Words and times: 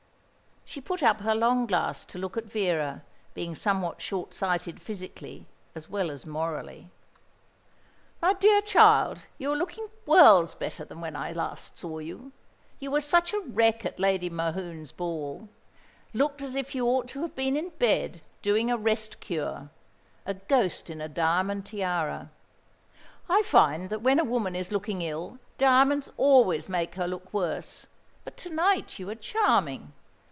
She 0.63 0.79
put 0.79 1.03
up 1.03 1.19
her 1.19 1.35
long 1.35 1.65
glass 1.65 2.05
to 2.05 2.17
look 2.17 2.37
at 2.37 2.45
Vera, 2.45 3.03
being 3.33 3.55
somewhat 3.55 4.01
short 4.01 4.33
sighted 4.33 4.81
physically 4.81 5.45
as 5.75 5.89
well 5.89 6.09
as 6.09 6.25
morally. 6.25 6.89
"My 8.21 8.31
dear 8.31 8.61
child, 8.61 9.25
you 9.37 9.51
are 9.51 9.57
looking 9.57 9.87
worlds 10.05 10.55
better 10.55 10.85
than 10.85 11.01
when 11.01 11.13
I 11.13 11.33
last 11.33 11.77
saw 11.77 11.99
you. 11.99 12.31
You 12.79 12.89
were 12.89 13.01
such 13.01 13.33
a 13.33 13.41
wreck 13.41 13.85
at 13.85 13.99
Lady 13.99 14.29
Mohun's 14.29 14.93
ball; 14.93 15.49
looked 16.13 16.41
as 16.41 16.55
if 16.55 16.73
you 16.73 16.87
ought 16.87 17.09
to 17.09 17.21
have 17.23 17.35
been 17.35 17.57
in 17.57 17.71
bed, 17.71 18.21
doing 18.41 18.71
a 18.71 18.77
rest 18.77 19.19
cure 19.19 19.69
a 20.25 20.35
ghost 20.35 20.89
in 20.89 21.01
a 21.01 21.09
diamond 21.09 21.65
tiara. 21.65 22.29
I 23.29 23.41
find 23.41 23.89
that 23.89 24.01
when 24.01 24.19
a 24.19 24.23
woman 24.23 24.55
is 24.55 24.71
looking 24.71 25.01
ill 25.01 25.37
diamonds 25.57 26.09
always 26.15 26.69
make 26.69 26.95
her 26.95 27.09
look 27.09 27.33
worse; 27.33 27.87
but 28.23 28.37
to 28.37 28.49
night 28.49 28.97
you 28.99 29.09
are 29.09 29.15
charming. 29.15 29.91